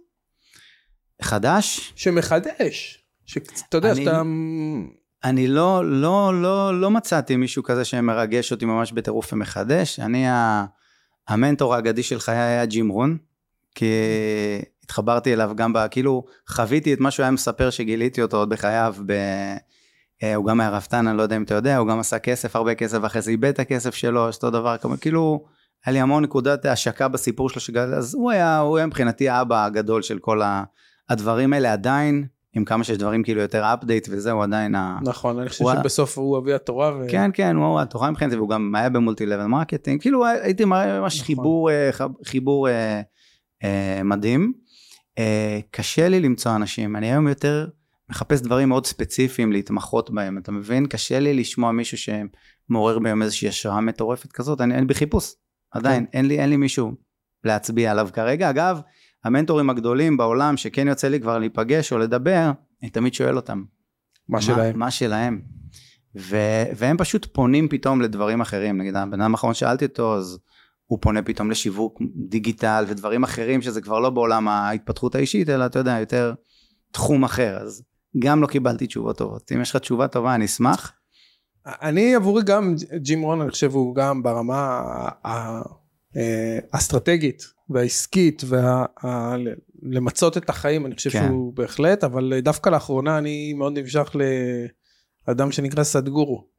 [1.21, 4.21] חדש, שמחדש שאתה יודע אני- שאתה
[5.23, 9.99] אני לא, לא, לא, לא מצאתי מישהו כזה שמרגש אותי ממש בטירוף ומחדש.
[9.99, 10.65] אני, ה,
[11.27, 13.17] המנטור האגדי של חיי היה ג'ים רון,
[13.75, 13.85] כי
[14.83, 15.87] התחברתי אליו גם ב...
[15.91, 18.95] כאילו, חוויתי את מה שהוא היה מספר שגיליתי אותו עוד בחייו.
[19.05, 19.13] ב,
[20.35, 22.75] הוא גם היה רפתן, אני לא יודע אם אתה יודע, הוא גם עשה כסף, הרבה
[22.75, 25.45] כסף, ואחרי זה איבד את הכסף שלו, יש אותו דבר, כמו- כאילו,
[25.85, 29.65] היה לי המון נקודת השקה בסיפור שלו, שגל, אז הוא היה, הוא היה מבחינתי האבא
[29.65, 30.63] הגדול של כל ה,
[31.09, 34.99] הדברים האלה עדיין, עם כמה שיש דברים כאילו יותר update וזהו עדיין ה...
[35.01, 35.65] נכון אני חושב.
[35.79, 36.91] שבסוף הוא אבי התורה.
[36.97, 37.05] ו...
[37.09, 40.99] כן כן הוא התורה מבחינתי והוא גם היה ב multi level marketing כאילו הייתי מראה
[40.99, 41.25] ממש נכון.
[41.25, 41.89] חיבור אה,
[42.25, 43.01] חיבור אה,
[43.63, 44.53] אה, מדהים.
[45.17, 47.67] אה, קשה לי למצוא אנשים אני היום יותר
[48.13, 50.87] מחפש דברים מאוד ספציפיים להתמחות בהם אתה מבין?
[50.87, 55.33] קשה לי לשמוע מישהו שמעורר בהם איזושהי השראה מטורפת כזאת אני, אני בחיפוש
[55.71, 56.91] עדיין אין לי אין לי מישהו
[57.43, 58.49] להצביע עליו כרגע.
[58.49, 58.81] אגב
[59.23, 63.63] המנטורים הגדולים בעולם שכן יוצא לי כבר להיפגש או לדבר אני תמיד שואל אותם
[64.29, 64.79] מה שלהם.
[64.79, 65.41] מה שלהם.
[66.19, 66.37] ו,
[66.75, 70.39] והם פשוט פונים פתאום לדברים אחרים, נגיד הבן אדם האחרון שאלתי אותו, אז
[70.85, 75.79] הוא פונה פתאום לשיווק דיגיטל ודברים אחרים שזה כבר לא בעולם ההתפתחות האישית, אלא אתה
[75.79, 76.33] יודע, יותר
[76.91, 77.83] תחום אחר, אז
[78.19, 79.51] גם לא קיבלתי תשובות טובות.
[79.55, 80.93] אם יש לך תשובה טובה אני אשמח.
[81.65, 84.81] אני עבורי גם ג'ים רון אני חושב הוא גם ברמה
[85.25, 85.61] אה,
[86.73, 88.43] האסטרטגית והעסקית
[89.83, 91.27] ולמצות את החיים אני חושב כן.
[91.27, 94.15] שהוא בהחלט אבל דווקא לאחרונה אני מאוד נמשך
[95.27, 96.53] לאדם שנקרא סדגורו.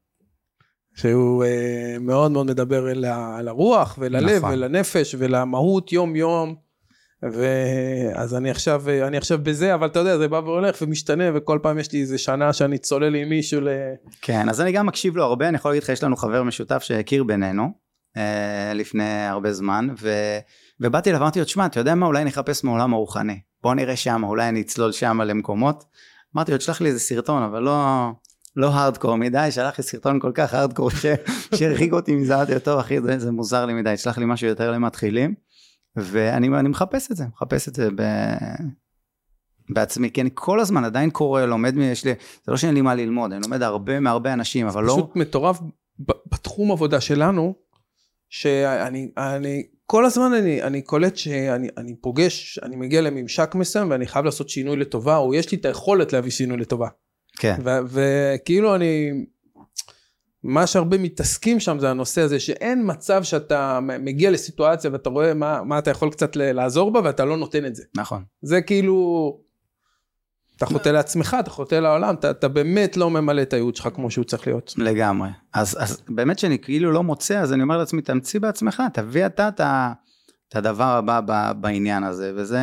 [0.95, 4.53] שהוא אה, מאוד מאוד מדבר אל הרוח וללב נכון.
[4.53, 6.55] ולנפש ולמהות יום יום.
[7.33, 11.79] ואז אני עכשיו אני עכשיו בזה אבל אתה יודע זה בא והולך ומשתנה וכל פעם
[11.79, 13.69] יש לי איזה שנה שאני צולל עם מישהו ל...
[14.23, 16.83] כן, אז אני גם מקשיב לו הרבה, אני יכול להגיד לך, יש לנו חבר משותף
[16.83, 17.85] שהכיר בינינו
[18.17, 20.11] אה, לפני הרבה זמן, ו,
[20.81, 23.41] ובאתי אליו, אמרתי לו, תשמע, אתה יודע מה, אולי נחפש מעולם הרוחני.
[23.63, 25.85] בוא נראה שם, אולי אני אצלול שם למקומות.
[26.37, 28.09] אמרתי לו, תשלח לי איזה סרטון, אבל לא,
[28.57, 30.91] לא הארדקור מדי, שלח לי סרטון כל כך הארדקור
[31.57, 34.49] שהרחיק אותי מזה, אמרתי לו, טוב אחי, זה, זה מוזר לי מדי, תשלח לי משהו
[34.49, 35.35] יותר למתחילים.
[35.97, 38.03] ואני אני מחפש את זה, מחפש את זה ב...
[39.71, 42.13] בעצמי, כי אני כל הזמן עדיין קורא, לומד, יש לי,
[42.45, 45.61] זה לא שאין לי מה ללמוד, אני לומד הרבה מהרבה אנשים, אבל לא, פשוט מטורף
[46.33, 47.55] בתחום עבודה שלנו
[48.29, 54.07] שאני אני כל הזמן אני אני קולט שאני אני פוגש אני מגיע לממשק מסוים ואני
[54.07, 56.89] חייב לעשות שינוי לטובה או יש לי את היכולת להביא שינוי לטובה.
[57.39, 59.25] כן, וכאילו אני
[60.45, 65.63] מה שהרבה מתעסקים שם זה הנושא הזה שאין מצב שאתה מגיע לסיטואציה ואתה רואה מה,
[65.63, 69.39] מה אתה יכול קצת לעזור בה ואתה לא נותן את זה נכון, זה כאילו
[70.57, 74.11] אתה חוטא לעצמך, אתה חוטא לעולם, אתה, אתה באמת לא ממלא את הייעוד שלך כמו
[74.11, 74.75] שהוא צריך להיות.
[74.77, 75.29] לגמרי.
[75.55, 79.49] אז, אז באמת שאני כאילו לא מוצא, אז אני אומר לעצמי, תמציא בעצמך, תביא אתה
[79.49, 79.93] את ה-
[80.49, 82.61] את הדבר הבא ב- בעניין הזה, וזה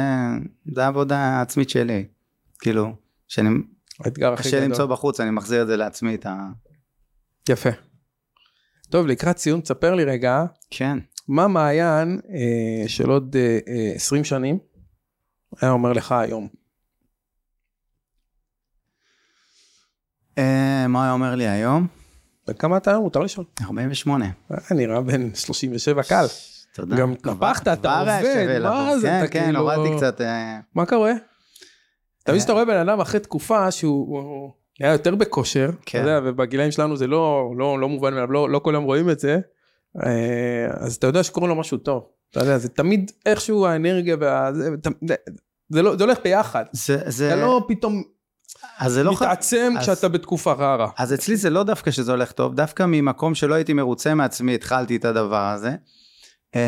[0.76, 2.06] זה העבודה העצמית שלי.
[2.60, 2.96] כאילו,
[3.28, 3.50] שאני,
[4.06, 4.70] האתגר הכי קשה גדול.
[4.70, 6.48] למצוא בחוץ, אני מחזיר את זה לעצמי, את ה...
[7.52, 7.70] יפה.
[8.90, 10.98] טוב, לקראת סיום, תספר לי רגע, כן.
[11.28, 14.60] מה מעיין אה, של עוד אה, אה, 20 שנים
[15.62, 16.48] היה אומר לך היום?
[20.38, 21.88] אה, מה היה אומר לי היום?
[22.48, 23.04] וכמה אתה היום?
[23.04, 23.46] מותר לשאול.
[23.62, 24.26] 48.
[24.52, 26.26] אה, נראה בן 37 קל.
[26.74, 26.96] תודה.
[26.98, 29.00] גם כבר- התהפכת, אתה עובד, מה.
[29.00, 30.22] זה, כן, אתה כן, כאילו- הורדתי קצת...
[30.22, 31.12] אה, מה קורה?
[32.24, 32.38] תמיד.
[32.40, 36.00] כשאתה רואה בן אדם אחרי תקופה שהוא הוא היה יותר בכושר, אתה כן.
[36.00, 39.20] יודע, ובגילאים שלנו זה לא, לא, לא מובן מאליו, לא, לא כל היום רואים את
[39.20, 39.40] זה,
[40.06, 42.04] אה, אז אתה יודע שקורה לו משהו טוב.
[42.32, 44.54] אתה יודע, זה תמיד איכשהו האנרגיה וה...
[44.54, 44.70] זה,
[45.08, 45.16] זה,
[45.70, 46.66] זה, לא, זה הולך ביחד.
[46.72, 48.04] זה, זה, אתה לא פתאום
[48.78, 49.14] אז זה לא.
[49.14, 50.90] מתעצם אז- כשאתה בתקופה רעה.
[50.98, 54.96] אז אצלי זה לא דווקא שזה הולך טוב, דווקא ממקום שלא הייתי מרוצה מעצמי התחלתי
[54.96, 55.72] את הדבר הזה.
[56.56, 56.60] אמ,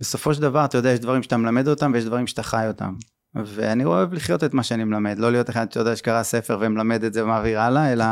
[0.00, 2.94] בסופו של דבר, אתה יודע, יש דברים שאתה מלמד אותם ויש דברים שאתה חי אותם.
[3.34, 7.04] ואני אוהב לחיות את מה שאני מלמד, לא להיות אחד, אתה יודע, שקרא ספר ומלמד
[7.04, 8.04] את זה ומעביר הלאה, אלא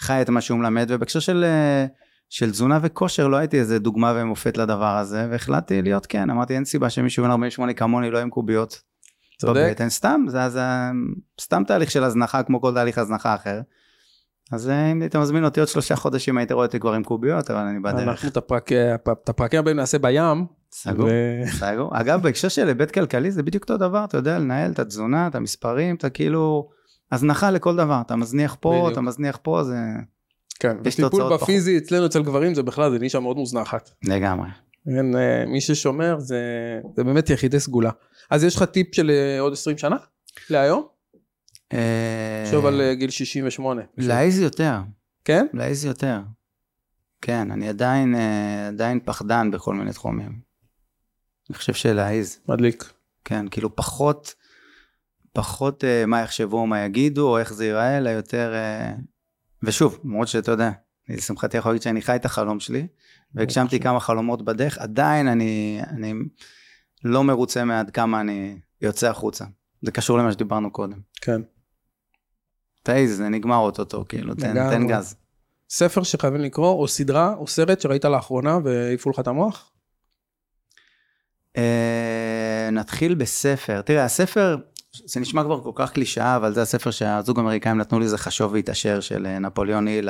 [0.00, 1.86] חי את מה שהוא מלמד, ובהקשר של, אה,
[2.28, 6.64] של תזונה וכושר לא הייתי איזה דוגמה ומופת לדבר הזה, והחלטתי להיות כן, אמרתי אין
[6.64, 8.80] סיבה שמישהו בן 48 כמוני לא עם קוביות.
[9.40, 9.60] צודק.
[9.68, 10.62] בבטן, סתם, זה, זה
[11.40, 13.60] סתם תהליך של הזנחה כמו כל תהליך הזנחה אחר.
[14.52, 17.50] אז אה, אם היית מזמין אותי עוד שלושה חודשים הייתי רואה אותי כבר עם קוביות,
[17.50, 18.08] אבל אני בדרך.
[18.08, 18.38] אנחנו את
[19.22, 20.46] את הפרקים הבאים נעשה בים.
[20.72, 21.08] סגור,
[21.46, 21.90] סגור.
[21.92, 25.34] אגב, בהקשר של היבט כלכלי זה בדיוק אותו דבר, אתה יודע, לנהל את התזונה, את
[25.34, 26.68] המספרים, אתה כאילו,
[27.12, 28.88] הזנחה לכל דבר, אתה מזניח פה.
[28.92, 29.76] אתה מזניח פה, זה
[30.60, 33.90] כן, וטיפול בפיזי אצלנו אצל גברים זה בכלל זה נישה מאוד מוזנחת.
[34.04, 34.48] לגמרי.
[34.84, 36.40] כן, אה, מי ששומר זה,
[36.96, 37.90] זה באמת יחידי סגולה.
[38.30, 39.96] אז יש לך טיפ של אה, עוד 20 שנה?
[40.50, 40.97] להיום?
[42.44, 43.82] תחשוב על אה, גיל 68.
[43.96, 44.80] להעיז יותר,
[45.24, 45.46] כן?
[45.52, 46.20] להעיז יותר.
[47.20, 50.40] כן, אני עדיין, אה, עדיין פחדן בכל מיני תחומים.
[51.50, 52.40] אני חושב שלהעיז.
[52.48, 52.92] מדליק.
[53.24, 54.34] כן, כאילו פחות,
[55.32, 58.54] פחות אה, מה יחשבו, מה יגידו, או איך זה ייראה, אלא יותר...
[58.54, 58.92] אה,
[59.62, 60.70] ושוב, למרות שאתה יודע,
[61.08, 62.86] אני לשמחתי יכול להגיד שאני חי את החלום שלי,
[63.34, 66.14] והגשמתי כמה חלומות בדרך, עדיין אני, אני
[67.04, 69.44] לא מרוצה מעד כמה אני יוצא החוצה.
[69.82, 71.00] זה קשור למה שדיברנו קודם.
[71.20, 71.40] כן.
[72.88, 74.70] תעיז, זה נגמר אוטוטו, כאילו, תן.
[74.70, 75.14] תן גז.
[75.70, 79.70] ספר שחייבים לקרוא, או סדרה, או סרט שראית לאחרונה והעיפו לך את המוח?
[81.56, 83.80] אה, נתחיל בספר.
[83.80, 84.56] תראה, הספר,
[85.04, 88.52] זה נשמע כבר כל כך קלישאה, אבל זה הספר שהזוג האמריקאים נתנו לי, זה חשוב
[88.52, 90.08] והתעשר של אה, נפוליאון היל,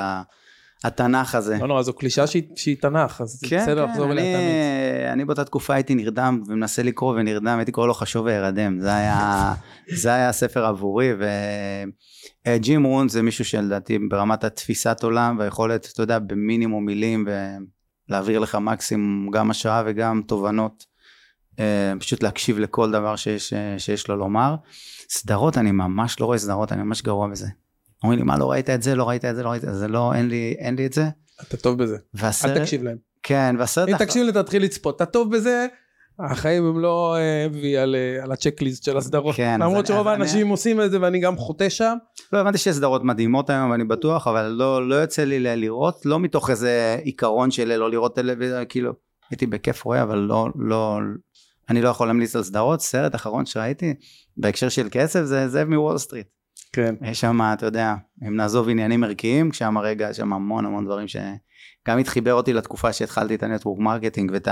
[0.85, 1.59] התנ"ך הזה.
[1.61, 5.13] לא נורא, זו קלישה שהיא שהיא תנ"ך, אז כן, בסדר כן, לחזור אליה תמיד.
[5.13, 9.55] אני באותה תקופה הייתי נרדם ומנסה לקרוא ונרדם, הייתי קורא לו חשוב וארדם, זה היה,
[10.03, 11.13] זה היה הספר עבורי,
[12.47, 17.29] וג'ים רון זה מישהו שלדעתי ברמת התפיסת עולם והיכולת, אתה יודע, במינימום מילים
[18.09, 20.85] ולהעביר לך מקסימום גם השראה וגם תובנות,
[21.59, 24.55] אה, פשוט להקשיב לכל דבר שיש, שיש לו לומר.
[25.11, 27.49] סדרות, אני ממש לא רואה סדרות, אני ממש גרוע בזה.
[28.03, 29.89] אומרים לי, מה, לא ראית את זה, לא ראית את זה, לא ראית את זה,
[29.89, 31.05] לא, אין לי, אין לי את זה.
[31.43, 31.97] אתה טוב בזה.
[32.15, 32.97] והסרט, אל תקשיב להם.
[33.23, 34.97] כן, והסרט אם תקשיב לי תתחיל לצפות.
[34.97, 35.67] אתה טוב בזה,
[36.31, 39.35] החיים הם לא אה, וי על, אה, על הצ'קליסט של הסדרות.
[39.37, 41.97] כן, למרות שרוב אז אני- האנשים עושים את זה ואני גם חוטא שם.
[42.33, 46.21] לא הבנתי שיש סדרות מדהימות היום ואני בטוח אבל לא לא יוצא לי לראות לא
[46.21, 48.93] מתוך איזה עיקרון של לא לראות טלוויזיה כאילו
[49.31, 50.99] הייתי בכיף רואה אבל לא לא
[51.71, 53.95] אני לא יכול להמליץ על סדרות סרט אחרון שראיתי
[54.37, 56.27] בהקשר של כסף זה זאב מוול סטריט
[56.73, 56.95] כן.
[57.03, 57.95] יש שם אתה יודע
[58.27, 62.93] אם נעזוב עניינים ערכיים שם רגע יש שם המון המון דברים שגם חיבר אותי לתקופה
[62.93, 64.49] שהתחלתי את ה network marketing ואת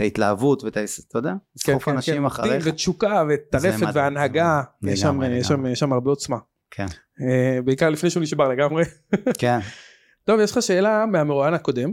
[0.00, 0.80] ההתלהבות ואת ה...
[1.08, 3.86] אתה יודע לסחוף אנשים אחריך כן, ותשוקה מטורפת.
[3.94, 4.62] והנהגה.
[4.82, 6.36] יש שם- יש שם- יש שם הרבה עוצמה.
[6.70, 6.86] כן
[7.20, 8.84] אה, בעיקר לפני שהוא נשבר לגמרי.
[9.38, 9.58] כן
[10.26, 11.92] טוב, יש לך שאלה מהמרואיין הקודם,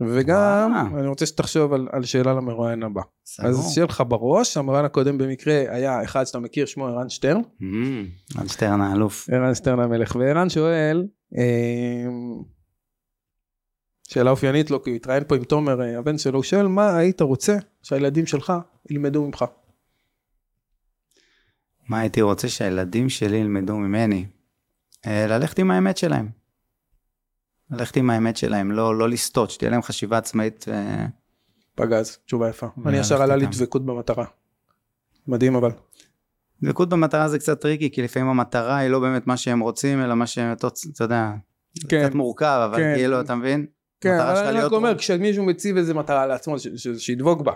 [0.00, 0.98] וגם וואו.
[0.98, 3.02] אני רוצה שתחשוב על, על שאלה למרואיין הבא.
[3.26, 3.48] סגור.
[3.50, 7.64] אז שיהיה לך בראש, המרואיין הקודם במקרה היה אחד שאתה מכיר, שמו ערן שטרן, Mm,
[8.40, 11.06] על שטרן האלוף ערן שטרן המלך, וערן שואל,
[11.38, 12.06] אה,
[14.08, 16.96] שאלה אופיינית לו, כי הוא התראיין פה עם תומר, אה, הבן שלו, הוא שואל, מה
[16.96, 18.52] היית רוצה שהילדים שלך
[18.90, 19.44] ילמדו ממך?
[21.88, 24.26] מה הייתי רוצה שהילדים שלי ילמדו ממני?
[25.06, 26.45] אה, ללכת עם האמת שלהם.
[27.70, 30.66] ללכת עם האמת שלהם, לא, לא לסטות, שתהיה להם חשיבה עצמאית.
[30.68, 31.06] אה,
[31.74, 32.66] פגז, תשובה יפה.
[32.86, 33.46] אני ישר עלה לי.
[33.46, 34.24] דבקות במטרה.
[35.28, 35.70] מדהים אבל.
[36.62, 40.14] דבקות במטרה זה קצת tricky, כי לפעמים המטרה היא לא באמת מה שהם רוצים, אלא
[40.14, 40.68] מה שהם, אתה
[41.00, 41.32] יודע,
[41.88, 42.94] כן, קצת מורכב, אבל כן.
[42.96, 43.66] כאילו, אתה מבין?
[44.00, 44.98] כן, אבל אני רק אומר.
[44.98, 46.56] כשמישהו מציב איזה מטרה לעצמו,
[46.98, 47.52] שידבוק בה.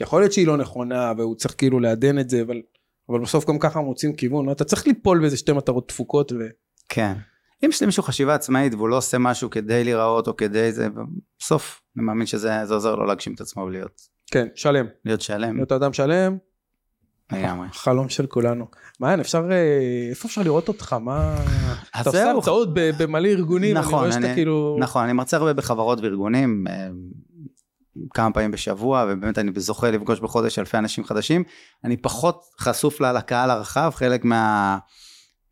[0.00, 2.62] יכול להיות שהיא לא נכונה, והוא צריך כאילו לעדן את זה, אבל
[3.08, 6.36] אבל בסוף גם ככה מוצאים כיוון, אתה צריך ליפול באיזה שתי מטרות דפוקות ו...
[6.88, 7.12] כן.
[7.64, 10.88] אם יש למישהו חשיבה עצמאית והוא לא עושה משהו כדי להיראות או כדי זה,
[11.40, 14.86] בסוף אני מאמין שזה זה עוזר לו להגשים את עצמו ולהיות כן, שלם.
[15.04, 16.36] להיות שלם להיות אדם שלם,
[17.32, 17.68] לגמרי.
[17.72, 18.66] חלום של כולנו.
[19.00, 19.56] מעיין, אפשר, אה,
[20.10, 20.92] איפה אפשר לראות אותך?
[20.92, 21.34] מה...
[22.00, 22.30] אתה עושה.
[22.30, 24.76] הרצאות ב- במלא ארגונים, אני נכון, רואה שאתה אני- כאילו...
[24.80, 26.88] נכון, אני מרצה הרבה בחברות וארגונים, אה,
[28.14, 31.44] כמה פעמים בשבוע, ובאמת אני זוכה לפגוש בחודש אלפי אנשים חדשים.
[31.84, 34.78] אני פחות חשוף לקהל הרחב, חלק מה...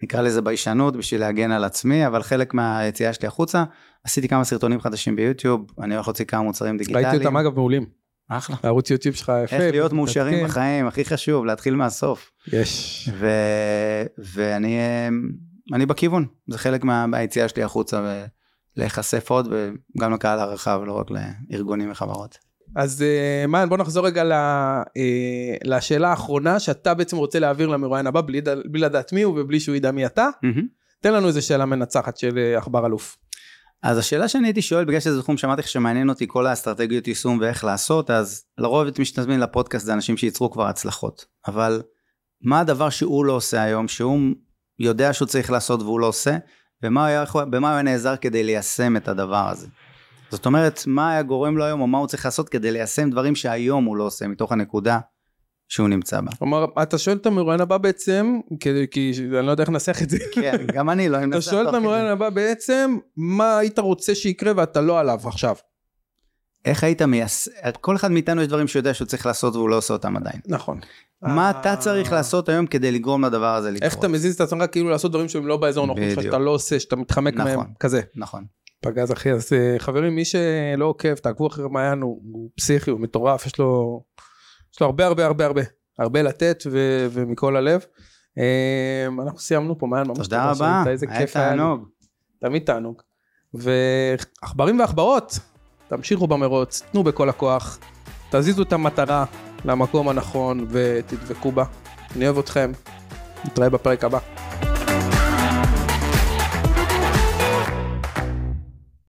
[0.03, 3.65] נקרא לזה ביישנות בשביל להגן על עצמי, אבל חלק מהיציאה שלי החוצה,
[4.05, 7.07] עשיתי כמה סרטונים חדשים ביוטיוב, אני הולך להוציא כמה מוצרים דיגיטליים.
[7.07, 7.87] ראיתי אותם אגב מעולים.
[8.29, 8.57] אחלה.
[8.63, 9.57] הערוץ יוטיוב שלך יפה.
[9.57, 10.49] איך להיות מאושרים מתעדכן.
[10.49, 12.31] בחיים, הכי חשוב, להתחיל מהסוף.
[12.53, 13.09] יש.
[13.13, 13.29] ו...
[14.19, 15.09] ואני אה,
[15.73, 17.07] אני בכיוון, זה חלק מה...
[17.07, 18.25] מהיציאה שלי החוצה,
[18.77, 19.49] ולהיחשף עוד,
[19.97, 22.39] וגם לקהל הרחב, לא רק לארגונים וחברות.
[22.77, 24.83] אז אה, מעיין, בוא נחזור רגע ל- אה,
[25.65, 29.75] לשאלה האחרונה שאתה בעצם רוצה להעביר למרואיין הבא בלי בלי לדעת מי הוא ובלי שהוא
[29.77, 30.29] ידע מי אתה.
[31.03, 33.17] תן לנו איזה שאלה מנצחת של אה, עכבר אלוף.
[33.83, 37.39] אז השאלה שאני הייתי שואל, בגלל שזה תחום שאמרתי לך שמעניין אותי כל האסטרטגיות יישום
[37.41, 41.25] ואיך לעשות, אז לרוב את מי שתזמין לפודקאסט זה אנשים שייצרו כבר הצלחות.
[41.47, 41.83] אבל
[42.43, 44.19] מה הדבר שהוא לא עושה היום, שהוא
[44.79, 46.37] יודע שהוא צריך לעשות והוא לא עושה,
[46.83, 47.25] ומה
[47.59, 49.67] הוא היה נעזר כדי ליישם את הדבר הזה.
[50.31, 53.35] זאת אומרת, מה היה גורם לו היום, או מה הוא צריך לעשות כדי ליישם דברים
[53.35, 54.99] שהיום הוא לא עושה, מתוך הנקודה
[55.69, 56.31] שהוא נמצא בה.
[56.39, 60.11] כלומר, אתה שואל את המרואיין הבא בעצם, כי, כי אני לא יודע איך לנסח את
[60.11, 60.19] זה.
[60.33, 61.75] כן, גם אני לא אתה אנסח שואל את.
[61.75, 65.57] המרואיין הבא בעצם, מה היית רוצה שיקרה ואתה לא עליו עכשיו.
[66.65, 69.77] איך היית מיישם, כל אחד מאיתנו יש דברים שהוא יודע שהוא צריך לעשות והוא לא
[69.77, 70.41] עושה אותם עדיין.
[70.47, 70.81] נכון.
[71.23, 73.83] מה אתה צריך לעשות היום כדי לגרום לדבר הזה לקרות?
[73.83, 76.33] איך אתה מזיז את עצמך כאילו לעשות דברים שהם לא באזור נוחות שלך, בדיוק.
[76.33, 77.57] שאתה לא עושה, שאתה מתחמק נכון.
[77.57, 78.01] מהם, כזה.
[78.17, 78.45] נכון.
[78.81, 83.01] פגז אחי, אז אה, חברים, מי שלא עוקב, תעקבו אחרי מעיין, הוא, הוא פסיכי, הוא
[83.01, 84.03] מטורף, יש לו,
[84.75, 85.63] יש לו הרבה הרבה הרבה הרבה,
[85.99, 87.85] הרבה לתת ו, ומכל הלב.
[88.39, 91.57] אה, אנחנו סיימנו פה, מעיין, ממש תודה רבה, שהיית, איזה היה כיף היה לי.
[91.57, 91.89] תענוג.
[92.41, 93.03] תמיד תענוג.
[93.55, 95.39] ועכברים ועכברות,
[95.89, 97.79] תמשיכו במרוץ, תנו בכל הכוח,
[98.31, 99.25] תזיזו את המטרה
[99.65, 101.65] למקום הנכון ותדבקו בה.
[102.17, 102.73] אני אוהב אתכם,
[103.45, 104.50] נתראה בפרק הבא.